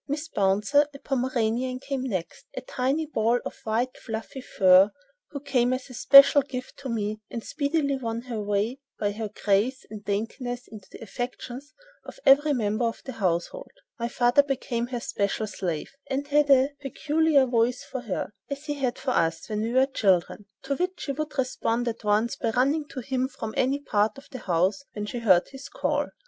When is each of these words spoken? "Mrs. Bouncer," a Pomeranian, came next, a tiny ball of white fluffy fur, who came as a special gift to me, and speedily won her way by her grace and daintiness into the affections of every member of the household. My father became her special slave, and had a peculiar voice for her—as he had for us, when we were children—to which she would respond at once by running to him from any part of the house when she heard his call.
"Mrs. 0.09 0.33
Bouncer," 0.33 0.87
a 0.95 0.97
Pomeranian, 0.97 1.79
came 1.79 2.01
next, 2.01 2.47
a 2.55 2.61
tiny 2.61 3.05
ball 3.05 3.39
of 3.45 3.59
white 3.65 3.99
fluffy 3.99 4.41
fur, 4.41 4.89
who 5.29 5.39
came 5.39 5.73
as 5.73 5.91
a 5.91 5.93
special 5.93 6.41
gift 6.41 6.75
to 6.77 6.89
me, 6.89 7.21
and 7.29 7.43
speedily 7.43 7.97
won 7.97 8.21
her 8.21 8.41
way 8.41 8.79
by 8.99 9.11
her 9.11 9.29
grace 9.29 9.85
and 9.91 10.03
daintiness 10.03 10.67
into 10.67 10.87
the 10.91 10.97
affections 11.03 11.75
of 12.03 12.19
every 12.25 12.51
member 12.51 12.85
of 12.85 13.03
the 13.05 13.11
household. 13.11 13.69
My 13.99 14.07
father 14.07 14.41
became 14.41 14.87
her 14.87 14.99
special 14.99 15.45
slave, 15.45 15.91
and 16.09 16.27
had 16.29 16.49
a 16.49 16.73
peculiar 16.81 17.45
voice 17.45 17.83
for 17.83 18.01
her—as 18.01 18.65
he 18.65 18.73
had 18.73 18.97
for 18.97 19.11
us, 19.11 19.47
when 19.49 19.61
we 19.61 19.71
were 19.71 19.85
children—to 19.85 20.77
which 20.77 20.93
she 21.01 21.11
would 21.11 21.37
respond 21.37 21.87
at 21.87 22.03
once 22.03 22.35
by 22.35 22.49
running 22.49 22.87
to 22.87 23.01
him 23.01 23.27
from 23.27 23.53
any 23.55 23.77
part 23.79 24.17
of 24.17 24.27
the 24.31 24.39
house 24.39 24.81
when 24.93 25.05
she 25.05 25.19
heard 25.19 25.49
his 25.49 25.69
call. 25.69 26.07